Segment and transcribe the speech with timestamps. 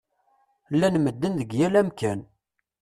[0.73, 2.19] Llan medden deg yal amkan.